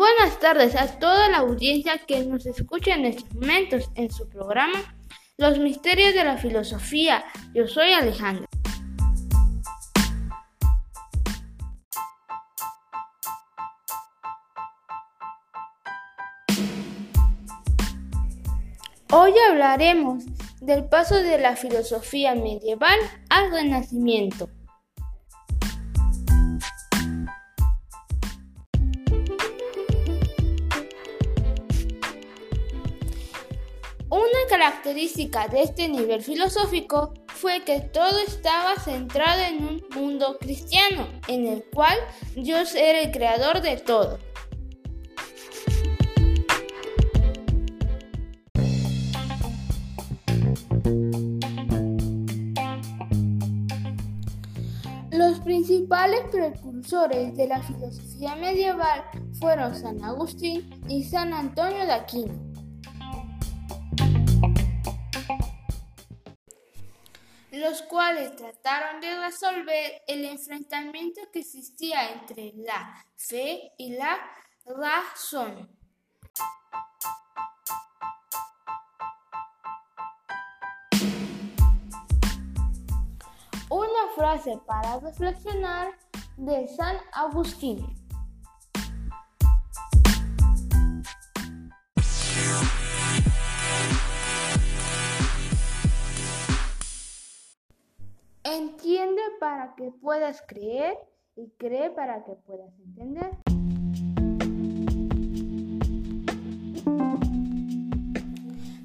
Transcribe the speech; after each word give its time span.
Buenas 0.00 0.38
tardes 0.38 0.76
a 0.76 0.98
toda 0.98 1.28
la 1.28 1.40
audiencia 1.40 1.98
que 1.98 2.24
nos 2.24 2.46
escucha 2.46 2.94
en 2.94 3.04
estos 3.04 3.34
momentos 3.34 3.90
en 3.96 4.10
su 4.10 4.26
programa 4.30 4.96
Los 5.36 5.58
Misterios 5.58 6.14
de 6.14 6.24
la 6.24 6.38
Filosofía. 6.38 7.22
Yo 7.52 7.66
soy 7.66 7.92
Alejandra. 7.92 8.46
Hoy 19.12 19.34
hablaremos 19.50 20.24
del 20.62 20.86
paso 20.86 21.16
de 21.16 21.36
la 21.36 21.56
filosofía 21.56 22.34
medieval 22.34 22.98
al 23.28 23.50
renacimiento. 23.50 24.48
Característica 34.50 35.46
de 35.46 35.62
este 35.62 35.88
nivel 35.88 36.22
filosófico 36.22 37.14
fue 37.28 37.62
que 37.62 37.80
todo 37.80 38.18
estaba 38.18 38.74
centrado 38.74 39.42
en 39.42 39.64
un 39.64 39.84
mundo 39.94 40.38
cristiano, 40.40 41.06
en 41.28 41.46
el 41.46 41.64
cual 41.72 41.96
Dios 42.34 42.74
era 42.74 43.00
el 43.00 43.12
creador 43.12 43.60
de 43.62 43.76
todo. 43.76 44.18
Los 55.12 55.38
principales 55.40 56.22
precursores 56.32 57.36
de 57.36 57.46
la 57.46 57.62
filosofía 57.62 58.34
medieval 58.34 59.04
fueron 59.38 59.76
San 59.76 60.02
Agustín 60.02 60.68
y 60.88 61.04
San 61.04 61.32
Antonio 61.32 61.86
de 61.86 61.92
Aquino. 61.92 62.49
Los 67.60 67.82
cuales 67.82 68.34
trataron 68.36 69.00
de 69.00 69.18
resolver 69.20 70.02
el 70.06 70.24
enfrentamiento 70.24 71.20
que 71.30 71.40
existía 71.40 72.10
entre 72.12 72.52
la 72.56 73.04
fe 73.16 73.72
y 73.76 73.96
la 73.96 74.18
razón. 74.64 75.68
Una 83.68 84.08
frase 84.16 84.58
para 84.66 84.98
reflexionar 84.98 85.96
de 86.36 86.66
San 86.68 86.96
Agustín. 87.12 87.99
Entiende 98.82 99.20
para 99.38 99.74
que 99.76 99.90
puedas 99.90 100.42
creer 100.48 100.96
y 101.36 101.50
cree 101.58 101.90
para 101.90 102.24
que 102.24 102.32
puedas 102.32 102.72
entender. 102.78 103.30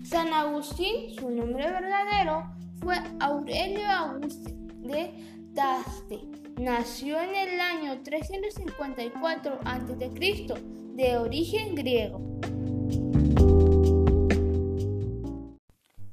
San 0.03 0.33
Agustín, 0.33 1.15
su 1.15 1.29
nombre 1.29 1.71
verdadero 1.71 2.43
fue 2.81 2.97
Aurelio 3.21 3.89
Augusto 3.89 4.49
de 4.81 5.13
Taste. 5.55 6.19
Nació 6.57 7.21
en 7.21 7.33
el 7.33 7.61
año 7.61 8.03
354 8.03 9.59
a.C., 9.63 10.45
de 10.93 11.17
origen 11.17 11.73
griego. 11.73 12.19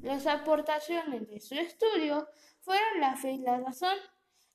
Las 0.03 0.29
aportaciones 0.29 1.29
de 1.29 1.41
su 1.41 1.57
estudio 1.57 2.29
fueron 2.63 3.01
la 3.01 3.17
fe 3.17 3.33
y 3.33 3.39
la 3.39 3.61
razón, 3.61 3.97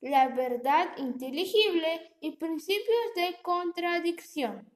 la 0.01 0.29
verdad 0.29 0.97
inteligible 0.97 2.15
y 2.21 2.37
principios 2.37 3.13
de 3.15 3.37
contradicción. 3.41 4.67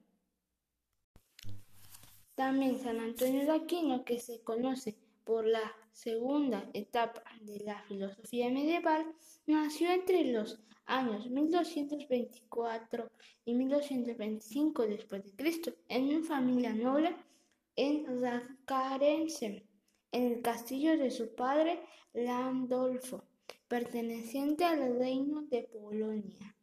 También 2.34 2.78
San 2.78 3.00
Antonio 3.00 3.44
de 3.44 3.52
Aquino, 3.52 4.04
que 4.04 4.18
se 4.18 4.42
conoce 4.42 4.96
por 5.24 5.46
la 5.46 5.72
segunda 5.92 6.68
etapa 6.72 7.22
de 7.42 7.60
la 7.60 7.82
filosofía 7.82 8.50
medieval, 8.50 9.06
nació 9.46 9.90
entre 9.90 10.24
los 10.24 10.58
años 10.86 11.28
1224 11.28 13.10
y 13.44 13.54
1225 13.54 14.86
después 14.86 15.24
de 15.24 15.36
Cristo 15.36 15.72
en 15.88 16.16
una 16.16 16.26
familia 16.26 16.72
noble 16.72 17.14
en 17.76 18.20
Racarense 18.20 19.46
en 19.46 19.71
el 20.12 20.42
castillo 20.42 20.98
de 20.98 21.10
su 21.10 21.34
padre 21.34 21.80
Landolfo, 22.12 23.24
perteneciente 23.66 24.64
al 24.64 24.98
reino 24.98 25.42
de 25.50 25.62
Polonia. 25.62 26.54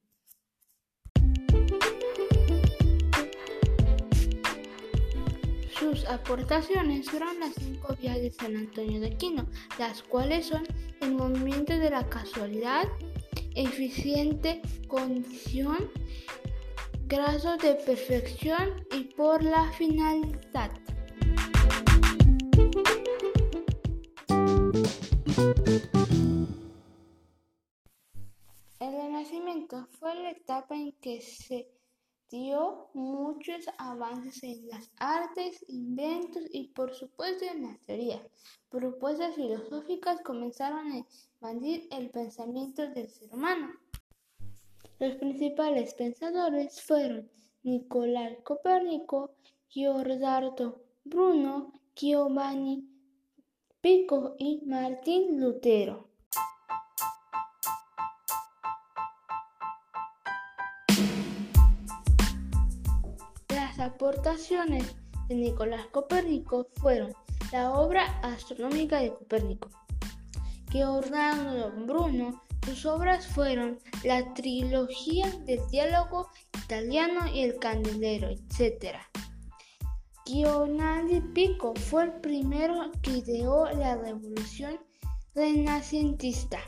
Sus 5.72 6.06
aportaciones 6.06 7.10
fueron 7.10 7.40
las 7.40 7.56
cinco 7.56 7.96
vías 8.00 8.22
de 8.22 8.32
San 8.32 8.56
Antonio 8.56 9.00
de 9.00 9.08
Aquino, 9.08 9.48
las 9.80 10.04
cuales 10.04 10.46
son 10.46 10.64
el 11.02 11.14
movimiento 11.14 11.74
de 11.74 11.90
la 11.90 12.08
casualidad, 12.08 12.84
eficiente 13.56 14.62
condición, 14.88 15.90
grado 17.08 17.58
de 17.58 17.76
perfección 17.76 18.86
y 18.94 19.06
por 19.06 19.42
la 19.42 19.72
finalidad. 19.72 20.72
La 30.16 30.32
etapa 30.32 30.76
en 30.76 30.92
que 30.94 31.22
se 31.22 31.68
dio 32.30 32.90
muchos 32.94 33.66
avances 33.78 34.44
en 34.44 34.68
las 34.68 34.92
artes, 34.98 35.66
inventos 35.68 36.44
y 36.52 36.68
por 36.70 36.94
supuesto 36.94 37.46
en 37.46 37.64
las 37.64 37.80
teorías. 37.82 38.22
Propuestas 38.70 39.36
filosóficas 39.36 40.22
comenzaron 40.22 40.92
a 40.92 41.00
expandir 41.00 41.88
el 41.92 42.10
pensamiento 42.12 42.88
del 42.88 43.10
ser 43.10 43.34
humano. 43.34 43.74
Los 45.00 45.16
principales 45.16 45.94
pensadores 45.96 46.82
fueron 46.82 47.30
Nicolás 47.64 48.38
Copérnico, 48.44 49.32
Giordano 49.70 50.56
Bruno, 51.04 51.74
Giovanni 51.96 52.88
Pico 53.82 54.36
y 54.38 54.62
Martín 54.66 55.40
Lutero. 55.40 56.09
Las 63.80 63.92
aportaciones 63.92 64.94
de 65.30 65.36
Nicolás 65.36 65.88
Copérnico 65.94 66.68
fueron 66.82 67.14
la 67.54 67.72
obra 67.72 68.20
astronómica 68.24 69.00
de 69.00 69.14
Copérnico. 69.14 69.70
Giordano 70.70 71.72
Bruno, 71.86 72.42
sus 72.66 72.86
obras 72.86 73.26
fueron 73.28 73.80
la 74.04 74.34
trilogía 74.34 75.32
del 75.46 75.66
diálogo 75.72 76.28
italiano 76.62 77.22
y 77.34 77.44
el 77.44 77.58
candelero, 77.58 78.28
etc. 78.28 78.98
Giovanni 80.26 81.22
Pico 81.34 81.74
fue 81.74 82.04
el 82.04 82.12
primero 82.20 82.92
que 83.02 83.20
ideó 83.20 83.64
la 83.72 83.96
revolución 83.96 84.78
renacentista 85.34 86.60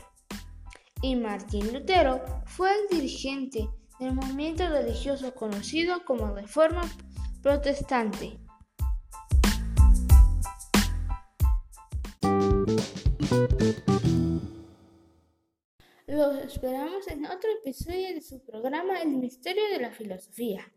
y 1.02 1.14
Martín 1.16 1.74
Lutero 1.74 2.22
fue 2.46 2.70
el 2.70 2.96
dirigente 2.96 3.68
del 4.02 4.14
movimiento 4.14 4.68
religioso 4.68 5.32
conocido 5.32 6.04
como 6.04 6.34
Reforma 6.34 6.82
Protestante. 7.40 8.36
Los 16.08 16.36
esperamos 16.44 17.06
en 17.06 17.26
otro 17.26 17.48
episodio 17.60 18.14
de 18.14 18.20
su 18.20 18.44
programa 18.44 19.00
El 19.00 19.10
Misterio 19.18 19.62
de 19.70 19.78
la 19.78 19.92
Filosofía. 19.92 20.72